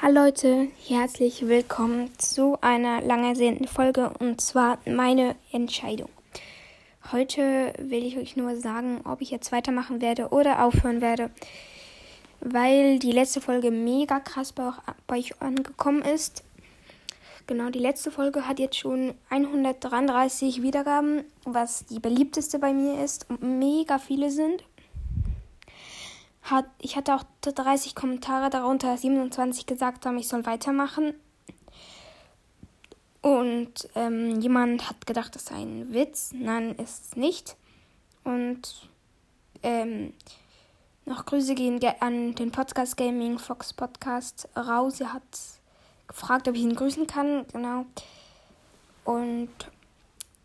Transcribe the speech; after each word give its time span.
Hallo 0.00 0.26
Leute, 0.26 0.68
herzlich 0.86 1.48
willkommen 1.48 2.16
zu 2.18 2.56
einer 2.60 3.00
lang 3.00 3.28
ersehnten 3.28 3.66
Folge 3.66 4.12
und 4.20 4.40
zwar 4.40 4.78
meine 4.86 5.34
Entscheidung. 5.50 6.08
Heute 7.10 7.72
will 7.78 8.06
ich 8.06 8.16
euch 8.16 8.36
nur 8.36 8.54
sagen, 8.54 9.00
ob 9.04 9.20
ich 9.22 9.32
jetzt 9.32 9.50
weitermachen 9.50 10.00
werde 10.00 10.28
oder 10.28 10.62
aufhören 10.64 11.00
werde, 11.00 11.30
weil 12.38 13.00
die 13.00 13.10
letzte 13.10 13.40
Folge 13.40 13.72
mega 13.72 14.20
krass 14.20 14.52
bei, 14.52 14.70
euch 15.08 15.42
angekommen 15.42 16.02
ist. 16.02 16.44
Genau, 17.48 17.68
die 17.70 17.80
letzte 17.80 18.12
Folge 18.12 18.46
hat 18.46 18.60
jetzt 18.60 18.76
schon 18.76 19.14
133 19.30 20.62
Wiedergaben, 20.62 21.24
was 21.44 21.86
die 21.86 21.98
beliebteste 21.98 22.60
bei 22.60 22.72
mir 22.72 23.02
ist 23.02 23.28
und 23.28 23.42
mega 23.42 23.98
viele 23.98 24.30
sind 24.30 24.62
hat, 26.42 26.66
ich 26.80 26.96
hatte 26.96 27.14
auch 27.14 27.24
30 27.42 27.94
Kommentare, 27.94 28.50
darunter 28.50 28.96
27 28.96 29.66
gesagt 29.66 30.06
haben, 30.06 30.18
ich 30.18 30.28
soll 30.28 30.46
weitermachen. 30.46 31.14
Und 33.20 33.88
ähm, 33.94 34.40
jemand 34.40 34.88
hat 34.88 35.06
gedacht, 35.06 35.34
das 35.34 35.46
sei 35.46 35.56
ein 35.56 35.92
Witz. 35.92 36.30
Nein, 36.32 36.76
ist 36.76 37.06
es 37.06 37.16
nicht. 37.16 37.56
Und 38.24 38.88
ähm, 39.62 40.12
noch 41.04 41.24
Grüße 41.26 41.54
gehen 41.54 41.80
an 42.00 42.34
den 42.34 42.52
Podcast 42.52 42.96
Gaming 42.96 43.38
Fox 43.38 43.72
Podcast 43.72 44.48
raus. 44.56 45.00
Er 45.00 45.14
hat 45.14 45.22
gefragt, 46.06 46.48
ob 46.48 46.54
ich 46.54 46.62
ihn 46.62 46.76
grüßen 46.76 47.06
kann. 47.06 47.46
Genau. 47.52 47.86
Und 49.04 49.50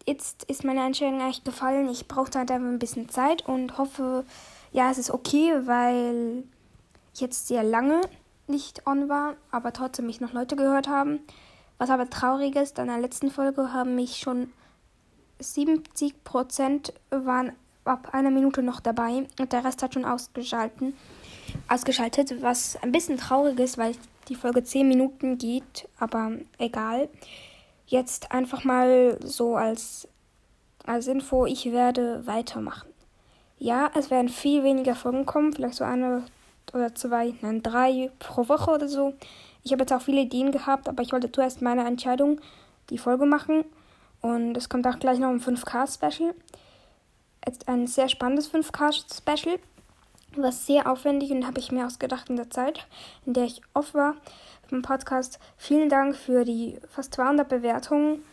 jetzt 0.06 0.44
ist 0.46 0.64
meine 0.64 0.86
Entscheidung 0.86 1.22
eigentlich 1.22 1.44
gefallen. 1.44 1.90
Ich 1.90 2.08
brauchte 2.08 2.40
halt 2.40 2.52
einfach 2.52 2.68
ein 2.68 2.80
bisschen 2.80 3.10
Zeit 3.10 3.48
und 3.48 3.78
hoffe, 3.78 4.26
ja, 4.72 4.92
es 4.92 4.98
ist 4.98 5.12
okay, 5.12 5.54
weil 5.66 6.44
ich 7.14 7.22
jetzt 7.22 7.48
sehr 7.48 7.64
lange 7.64 8.02
nicht 8.48 8.86
on 8.88 9.10
war, 9.10 9.36
aber 9.52 9.72
trotzdem 9.72 10.08
mich 10.08 10.20
noch 10.20 10.34
Leute 10.34 10.56
gehört 10.56 10.88
haben. 10.88 11.20
Was 11.78 11.90
aber 11.90 12.10
traurig 12.10 12.56
ist, 12.56 12.80
an 12.80 12.88
der 12.88 13.00
letzten 13.00 13.32
Folge 13.32 13.74
haben 13.74 13.96
mich 13.96 14.18
schon 14.18 14.52
70 15.40 16.24
Prozent 16.24 16.94
waren 17.10 17.54
ab 17.86 18.10
einer 18.14 18.32
Minute 18.32 18.64
noch 18.64 18.80
dabei 18.80 19.28
und 19.40 19.52
der 19.52 19.66
Rest 19.66 19.84
hat 19.84 19.94
schon 19.94 20.06
ausgeschalten, 20.06 20.94
ausgeschaltet, 21.68 22.42
was 22.42 22.82
ein 22.82 22.92
bisschen 22.92 23.18
traurig 23.18 23.60
ist, 23.60 23.78
weil 23.78 23.96
die 24.30 24.36
Folge 24.36 24.64
10 24.64 24.88
Minuten 24.88 25.38
geht, 25.38 25.88
aber 26.00 26.32
egal. 26.58 27.10
Jetzt 27.86 28.32
einfach 28.32 28.64
mal 28.64 29.18
so 29.24 29.56
als, 29.56 30.08
als 30.86 31.08
Info, 31.08 31.46
ich 31.46 31.72
werde 31.72 32.26
weitermachen. 32.26 32.90
Ja, 33.60 33.92
es 33.96 34.10
werden 34.10 34.30
viel 34.30 34.64
weniger 34.64 34.96
Folgen 34.96 35.26
kommen, 35.26 35.54
vielleicht 35.54 35.76
so 35.76 35.84
eine 35.84 36.24
oder 36.74 36.96
zwei, 36.96 37.34
nein, 37.42 37.62
drei 37.62 38.10
pro 38.20 38.48
Woche 38.48 38.72
oder 38.72 38.88
so. 38.88 39.14
Ich 39.64 39.72
habe 39.72 39.84
jetzt 39.84 39.94
auch 39.94 40.02
viele 40.02 40.22
Ideen 40.22 40.52
gehabt, 40.52 40.90
aber 40.90 41.04
ich 41.04 41.12
wollte 41.12 41.32
zuerst 41.32 41.62
meine 41.62 41.86
Entscheidung, 41.86 42.42
die 42.90 42.98
Folge 42.98 43.26
machen. 43.26 43.64
Und 44.22 44.56
es 44.56 44.70
kommt 44.70 44.88
auch 44.88 45.00
gleich 45.00 45.20
noch 45.20 45.30
ein 45.30 45.42
5K-Special. 45.42 46.34
Jetzt 47.46 47.68
ein 47.68 47.88
sehr 47.88 48.10
spannendes 48.10 48.52
5K-Special, 48.52 49.60
was 50.36 50.66
sehr 50.66 50.90
aufwendig 50.90 51.32
und 51.32 51.46
habe 51.46 51.60
ich 51.60 51.72
mir 51.72 51.86
ausgedacht 51.86 52.30
in 52.30 52.38
der 52.38 52.50
Zeit, 52.50 52.88
in 53.26 53.34
der 53.34 53.44
ich 53.44 53.62
off 53.74 53.94
war 53.94 54.16
im 54.74 54.82
Podcast. 54.82 55.40
Vielen 55.58 55.90
Dank 55.90 56.16
für 56.16 56.44
die 56.44 56.80
fast 56.90 57.14
200 57.14 57.48
Bewertungen. 57.48 58.24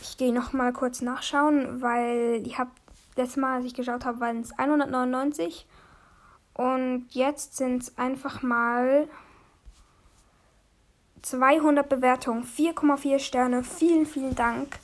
Ich 0.00 0.16
gehe 0.16 0.32
noch 0.32 0.52
mal 0.52 0.72
kurz 0.72 1.02
nachschauen, 1.02 1.82
weil 1.82 2.42
ich 2.46 2.58
habe 2.58 2.70
letztes 3.16 3.36
Mal, 3.36 3.56
als 3.56 3.66
ich 3.66 3.74
geschaut 3.74 4.04
habe, 4.04 4.20
waren 4.20 4.40
es 4.40 4.52
199. 4.58 5.66
Und 6.54 7.06
jetzt 7.10 7.56
sind 7.56 7.82
es 7.82 7.98
einfach 7.98 8.42
mal 8.42 9.08
200 11.22 11.88
Bewertungen, 11.88 12.44
4,4 12.44 13.18
Sterne. 13.18 13.62
Vielen, 13.62 14.06
vielen 14.06 14.34
Dank. 14.34 14.78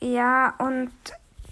Ja, 0.00 0.54
und 0.58 0.90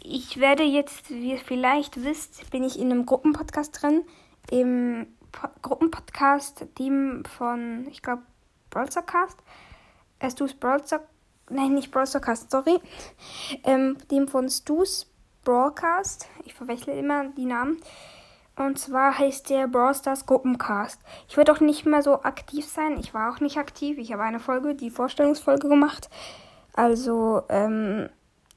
ich 0.03 0.41
werde 0.41 0.65
jetzt, 0.65 1.11
wie 1.11 1.33
ihr 1.33 1.39
vielleicht 1.39 2.03
wisst, 2.03 2.51
bin 2.51 2.65
ich 2.65 2.79
in 2.79 2.91
einem 2.91 3.07
Gruppenpodcast 3.07 3.83
drin. 3.83 4.03
Im 4.51 5.07
po 5.31 5.49
Gruppenpodcast-Team 5.63 7.23
von, 7.25 7.87
ich 7.89 8.03
glaube, 8.03 8.23
Brawlstercast. 8.71 9.39
Stu's 10.31 10.55
Brawlster. 10.55 11.01
Nein, 11.49 11.75
nicht 11.75 11.91
Brawlstercast, 11.91 12.51
sorry. 12.51 12.79
Ähm, 13.65 13.99
dem 14.11 14.29
von 14.29 14.49
Stu's 14.49 15.07
Broadcast. 15.45 16.29
Ich 16.45 16.55
verwechsel 16.55 16.97
immer 16.97 17.29
die 17.31 17.47
Namen. 17.47 17.81
Und 18.57 18.79
zwar 18.79 19.19
heißt 19.19 19.49
der 19.49 19.69
Brawl 19.69 19.95
Stars 19.95 20.27
Gruppencast. 20.27 21.01
Ich 21.29 21.37
werde 21.37 21.53
auch 21.53 21.61
nicht 21.61 21.87
mehr 21.87 22.03
so 22.03 22.23
aktiv 22.23 22.67
sein. 22.67 22.99
Ich 23.01 23.15
war 23.15 23.33
auch 23.33 23.41
nicht 23.41 23.57
aktiv. 23.57 23.97
Ich 23.97 24.13
habe 24.13 24.23
eine 24.23 24.41
Folge, 24.41 24.75
die 24.75 24.91
Vorstellungsfolge 24.91 25.69
gemacht. 25.69 26.11
Also, 26.75 27.43
ähm, 27.49 28.11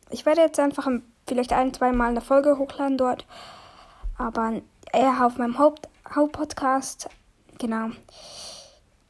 ich 0.09 0.25
werde 0.25 0.41
jetzt 0.41 0.59
einfach 0.59 0.89
vielleicht 1.25 1.53
ein, 1.53 1.73
zwei 1.73 1.93
Mal 1.93 2.09
eine 2.09 2.21
Folge 2.21 2.57
hochladen 2.57 2.97
dort. 2.97 3.25
Aber 4.17 4.61
eher 4.91 5.25
auf 5.25 5.37
meinem 5.37 5.57
Haupt 5.57 5.87
Hauptpodcast. 6.13 7.09
Genau. 7.57 7.91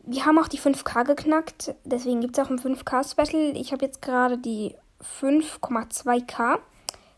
Wir 0.05 0.25
haben 0.25 0.37
auch 0.37 0.49
die 0.49 0.59
5K 0.59 1.05
geknackt. 1.05 1.75
Deswegen 1.85 2.19
gibt 2.19 2.37
es 2.37 2.45
auch 2.45 2.49
ein 2.49 2.59
5K-Special. 2.59 3.55
Ich 3.55 3.71
habe 3.71 3.85
jetzt 3.85 4.01
gerade 4.01 4.37
die 4.37 4.75
5,2K. 5.21 6.59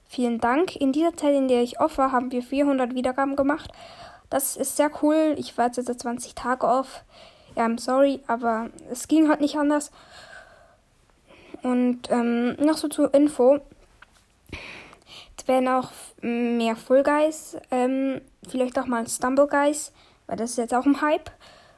Vielen 0.07 0.39
Dank. 0.39 0.75
In 0.75 0.91
dieser 0.91 1.17
Zeit, 1.17 1.33
in 1.33 1.47
der 1.47 1.63
ich 1.63 1.79
off 1.79 1.97
war, 1.97 2.11
haben 2.11 2.31
wir 2.31 2.43
400 2.43 2.93
Wiedergaben 2.93 3.35
gemacht. 3.35 3.71
Das 4.29 4.55
ist 4.55 4.77
sehr 4.77 4.91
cool. 5.01 5.35
Ich 5.37 5.57
war 5.57 5.67
jetzt 5.67 5.83
seit 5.83 5.99
20 5.99 6.35
Tage 6.35 6.67
off. 6.67 7.03
Ja, 7.55 7.65
I'm 7.65 7.79
sorry, 7.79 8.19
aber 8.27 8.69
es 8.91 9.07
ging 9.07 9.29
halt 9.29 9.41
nicht 9.41 9.57
anders. 9.57 9.91
Und 11.63 12.11
ähm, 12.11 12.55
noch 12.57 12.77
so 12.77 12.87
zur 12.87 13.13
Info. 13.15 13.59
Es 15.37 15.47
werden 15.47 15.67
auch 15.67 15.91
mehr 16.21 16.75
Full 16.75 17.03
Guys, 17.03 17.57
ähm, 17.71 18.21
vielleicht 18.47 18.77
auch 18.77 18.87
mal 18.87 19.07
Stumble 19.07 19.47
Guys, 19.47 19.91
weil 20.27 20.37
das 20.37 20.51
ist 20.51 20.57
jetzt 20.57 20.73
auch 20.73 20.85
ein 20.85 21.01
Hype. 21.01 21.31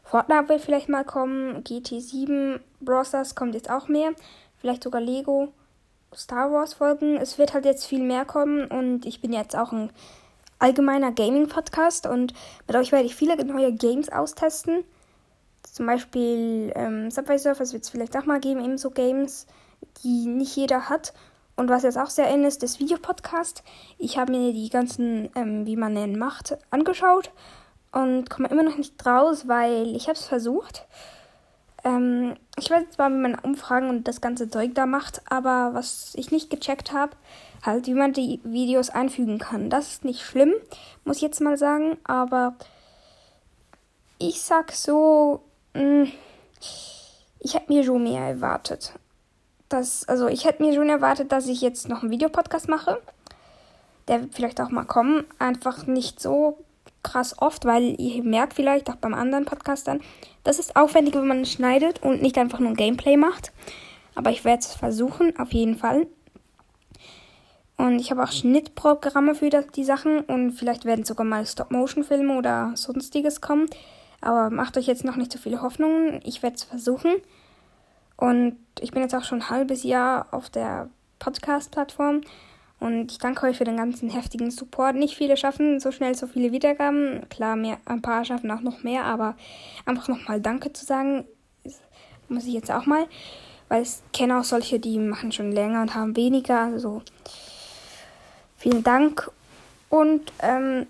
Fortnite 0.07 0.47
wird 0.47 0.61
vielleicht 0.61 0.87
mal 0.87 1.03
kommen, 1.03 1.63
GT7, 1.63 2.61
Brosters 2.79 3.35
kommt 3.35 3.55
jetzt 3.55 3.69
auch 3.69 3.89
mehr, 3.89 4.11
vielleicht 4.57 4.83
sogar 4.83 5.01
Lego. 5.01 5.49
Star 6.15 6.49
Wars 6.51 6.73
Folgen. 6.73 7.17
Es 7.17 7.37
wird 7.37 7.53
halt 7.53 7.65
jetzt 7.65 7.85
viel 7.85 8.01
mehr 8.01 8.23
kommen 8.23 8.65
und 8.67 9.05
ich 9.05 9.19
bin 9.19 9.33
jetzt 9.33 9.57
auch 9.57 9.73
ein 9.73 9.91
allgemeiner 10.59 11.11
Gaming 11.11 11.49
Podcast 11.49 12.07
und 12.07 12.33
mit 12.65 12.77
euch 12.77 12.93
werde 12.93 13.05
ich 13.05 13.15
viele 13.15 13.35
neue 13.43 13.73
Games 13.73 14.09
austesten. 14.09 14.85
Zum 15.63 15.85
Beispiel 15.85 16.71
ähm, 16.75 17.11
Subway 17.11 17.37
Surfers 17.37 17.73
wird 17.73 17.83
es 17.83 17.89
vielleicht 17.89 18.15
auch 18.15 18.25
mal 18.25 18.39
geben, 18.39 18.63
ebenso 18.63 18.89
Games, 18.89 19.45
die 20.03 20.25
nicht 20.25 20.55
jeder 20.55 20.87
hat. 20.87 21.13
Und 21.57 21.69
was 21.69 21.83
jetzt 21.83 21.97
auch 21.97 22.09
sehr 22.09 22.33
in 22.33 22.45
ist, 22.45 22.63
das 22.63 22.79
Videopodcast. 22.79 23.61
Ich 23.97 24.17
habe 24.17 24.31
mir 24.31 24.53
die 24.53 24.69
ganzen, 24.69 25.29
ähm, 25.35 25.65
wie 25.65 25.75
man 25.75 25.93
nennen 25.93 26.17
macht, 26.17 26.57
angeschaut 26.71 27.31
und 27.97 28.29
komme 28.29 28.49
immer 28.49 28.63
noch 28.63 28.77
nicht 28.77 29.03
raus, 29.05 29.47
weil 29.47 29.95
ich 29.95 30.03
habe 30.03 30.17
es 30.17 30.25
versucht. 30.25 30.85
Ähm, 31.83 32.35
ich 32.57 32.69
weiß 32.69 32.91
zwar, 32.91 33.09
wie 33.09 33.15
man 33.15 33.35
Umfragen 33.35 33.89
und 33.89 34.07
das 34.07 34.21
ganze 34.21 34.49
Zeug 34.49 34.75
da 34.75 34.85
macht, 34.85 35.21
aber 35.29 35.73
was 35.73 36.13
ich 36.15 36.31
nicht 36.31 36.51
gecheckt 36.51 36.93
habe, 36.93 37.13
halt, 37.65 37.87
wie 37.87 37.95
man 37.95 38.13
die 38.13 38.39
Videos 38.43 38.91
einfügen 38.91 39.39
kann. 39.39 39.71
Das 39.71 39.93
ist 39.93 40.05
nicht 40.05 40.21
schlimm, 40.21 40.53
muss 41.05 41.17
ich 41.17 41.23
jetzt 41.23 41.41
mal 41.41 41.57
sagen, 41.57 41.97
aber 42.03 42.55
ich 44.19 44.41
sag 44.41 44.71
so, 44.73 45.41
mh, 45.73 45.81
hm, 45.81 46.11
ich 47.39 47.53
hätte 47.53 47.71
mir 47.71 47.83
schon 47.83 48.03
mehr 48.03 48.21
erwartet. 48.21 48.93
Das, 49.69 50.07
also 50.07 50.27
ich 50.27 50.45
hätte 50.45 50.61
mir 50.61 50.73
schon 50.73 50.89
erwartet, 50.89 51.31
dass 51.31 51.47
ich 51.47 51.61
jetzt 51.61 51.89
noch 51.89 52.01
einen 52.01 52.11
Videopodcast 52.11 52.69
mache. 52.69 53.01
Der 54.07 54.21
wird 54.21 54.35
vielleicht 54.35 54.61
auch 54.61 54.69
mal 54.69 54.85
kommen. 54.85 55.25
Einfach 55.39 55.85
nicht 55.87 56.19
so 56.19 56.57
krass 57.03 57.35
oft, 57.39 57.65
weil 57.65 57.99
ihr 57.99 58.23
merkt 58.23 58.53
vielleicht 58.53 58.89
auch 58.89 58.95
beim 58.95 59.13
anderen 59.13 59.45
Podcast 59.45 59.87
dann, 59.87 60.01
das 60.43 60.59
ist 60.59 60.75
aufwendig, 60.75 61.15
wenn 61.15 61.27
man 61.27 61.45
schneidet 61.45 62.01
und 62.03 62.21
nicht 62.21 62.37
einfach 62.37 62.59
nur 62.59 62.69
ein 62.69 62.75
Gameplay 62.75 63.17
macht. 63.17 63.51
Aber 64.15 64.31
ich 64.31 64.45
werde 64.45 64.61
es 64.61 64.73
versuchen, 64.75 65.37
auf 65.37 65.53
jeden 65.53 65.77
Fall. 65.77 66.07
Und 67.77 67.99
ich 67.99 68.09
habe 68.09 68.23
auch 68.23 68.31
Schnittprogramme 68.31 69.35
für 69.35 69.49
die 69.49 69.83
Sachen 69.83 70.21
und 70.21 70.51
vielleicht 70.51 70.85
werden 70.85 71.05
sogar 71.05 71.25
mal 71.25 71.45
Stop-Motion-Filme 71.45 72.35
oder 72.35 72.71
sonstiges 72.75 73.39
kommen. 73.39 73.67
Aber 74.19 74.49
macht 74.49 74.77
euch 74.77 74.87
jetzt 74.87 75.05
noch 75.05 75.15
nicht 75.15 75.31
so 75.31 75.37
viele 75.37 75.61
Hoffnungen. 75.61 76.19
Ich 76.23 76.41
werde 76.41 76.55
es 76.55 76.63
versuchen. 76.63 77.11
Und 78.15 78.57
ich 78.79 78.91
bin 78.91 79.03
jetzt 79.03 79.13
auch 79.13 79.23
schon 79.23 79.43
ein 79.43 79.49
halbes 79.51 79.83
Jahr 79.83 80.27
auf 80.31 80.49
der 80.49 80.89
Podcast-Plattform. 81.19 82.21
Und 82.79 83.11
ich 83.11 83.17
danke 83.17 83.47
euch 83.47 83.57
für 83.57 83.63
den 83.63 83.77
ganzen 83.77 84.09
heftigen 84.09 84.51
Support. 84.51 84.95
Nicht 84.95 85.15
viele 85.15 85.35
schaffen 85.35 85.79
so 85.79 85.91
schnell 85.91 86.15
so 86.15 86.27
viele 86.27 86.51
Wiedergaben. 86.51 87.27
Klar, 87.29 87.55
mehr, 87.55 87.77
ein 87.85 88.01
paar 88.01 88.23
schaffen 88.23 88.51
auch 88.51 88.61
noch 88.61 88.83
mehr, 88.83 89.05
aber 89.05 89.35
einfach 89.85 90.07
nochmal 90.07 90.41
Danke 90.41 90.71
zu 90.73 90.85
sagen, 90.85 91.25
muss 92.29 92.45
ich 92.45 92.53
jetzt 92.53 92.71
auch 92.71 92.85
mal. 92.85 93.07
Weil 93.69 93.83
ich 93.83 93.95
kenne 94.13 94.39
auch 94.39 94.43
solche, 94.43 94.79
die 94.79 94.99
machen 94.99 95.31
schon 95.31 95.51
länger 95.51 95.81
und 95.81 95.95
haben 95.95 96.15
weniger. 96.15 96.61
Also 96.61 97.01
vielen 98.57 98.83
Dank. 98.83 99.31
Und 99.89 100.31
ähm, 100.39 100.85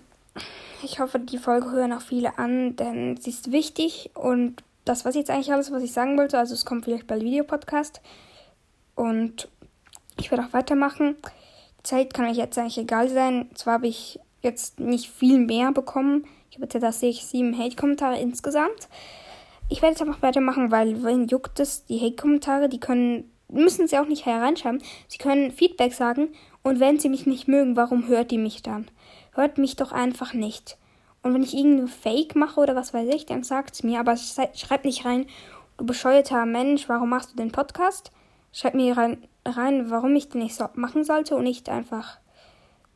ich 0.82 1.00
hoffe, 1.00 1.18
die 1.18 1.38
Folge 1.38 1.70
hören 1.70 1.92
auch 1.92 2.02
viele 2.02 2.38
an, 2.38 2.76
denn 2.76 3.16
sie 3.16 3.30
ist 3.30 3.50
wichtig 3.50 4.10
und 4.14 4.62
das 4.88 5.04
war 5.04 5.12
jetzt 5.12 5.30
eigentlich 5.30 5.52
alles, 5.52 5.70
was 5.70 5.82
ich 5.82 5.92
sagen 5.92 6.16
wollte. 6.16 6.38
Also 6.38 6.54
es 6.54 6.64
kommt 6.64 6.84
vielleicht 6.84 7.06
bald 7.06 7.22
Videopodcast. 7.22 8.00
Und 8.94 9.48
ich 10.18 10.30
werde 10.30 10.44
auch 10.44 10.52
weitermachen. 10.52 11.16
Zeit 11.88 12.12
kann 12.12 12.26
euch 12.26 12.36
jetzt 12.36 12.58
eigentlich 12.58 12.78
egal 12.78 13.08
sein. 13.08 13.48
Zwar 13.54 13.74
habe 13.74 13.88
ich 13.88 14.20
jetzt 14.42 14.78
nicht 14.78 15.08
viel 15.08 15.38
mehr 15.38 15.72
bekommen. 15.72 16.26
Ich 16.50 16.56
habe 16.56 16.66
jetzt, 16.66 16.82
das 16.82 17.00
sehe 17.00 17.10
ich, 17.10 17.24
sieben 17.24 17.58
Hate-Kommentare 17.58 18.18
insgesamt. 18.18 18.88
Ich 19.70 19.82
werde 19.82 19.92
jetzt 19.92 20.02
einfach 20.02 20.22
weitermachen, 20.22 20.70
weil 20.70 21.02
wen 21.02 21.26
juckt 21.26 21.60
es? 21.60 21.86
Die 21.86 22.00
Hate-Kommentare, 22.00 22.68
die 22.68 22.80
können, 22.80 23.30
müssen 23.48 23.88
sie 23.88 23.98
auch 23.98 24.06
nicht 24.06 24.26
hereinschreiben. 24.26 24.82
Sie 25.08 25.18
können 25.18 25.50
Feedback 25.50 25.94
sagen 25.94 26.28
und 26.62 26.78
wenn 26.78 26.98
sie 26.98 27.08
mich 27.08 27.26
nicht 27.26 27.48
mögen, 27.48 27.76
warum 27.76 28.06
hört 28.06 28.32
ihr 28.32 28.38
mich 28.38 28.62
dann? 28.62 28.90
Hört 29.32 29.56
mich 29.56 29.76
doch 29.76 29.92
einfach 29.92 30.34
nicht. 30.34 30.76
Und 31.22 31.34
wenn 31.34 31.42
ich 31.42 31.54
irgendeine 31.54 31.88
Fake 31.88 32.36
mache 32.36 32.60
oder 32.60 32.76
was 32.76 32.94
weiß 32.94 33.08
ich, 33.14 33.26
dann 33.26 33.42
sagt 33.42 33.74
es 33.74 33.82
mir, 33.82 33.98
aber 34.00 34.16
schreibt 34.16 34.84
nicht 34.84 35.04
rein, 35.04 35.26
du 35.78 35.86
bescheuerter 35.86 36.44
Mensch, 36.44 36.88
warum 36.88 37.08
machst 37.08 37.32
du 37.32 37.36
den 37.36 37.52
Podcast? 37.52 38.12
Schreibt 38.52 38.76
mir 38.76 38.96
rein, 38.96 39.26
rein 39.50 39.90
warum 39.90 40.14
ich 40.16 40.28
den 40.28 40.42
nicht 40.42 40.54
so 40.54 40.68
machen 40.74 41.04
sollte 41.04 41.36
und 41.36 41.44
nicht 41.44 41.68
einfach 41.68 42.18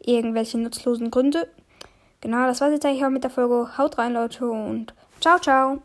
irgendwelche 0.00 0.58
nutzlosen 0.58 1.10
Gründe. 1.10 1.48
Genau, 2.20 2.46
das 2.46 2.60
war's 2.60 2.72
jetzt 2.72 2.86
eigentlich 2.86 3.04
auch 3.04 3.10
mit 3.10 3.24
der 3.24 3.30
Folge. 3.30 3.76
Haut 3.76 3.98
rein, 3.98 4.12
Leute, 4.12 4.48
und 4.48 4.94
ciao, 5.20 5.38
ciao. 5.38 5.82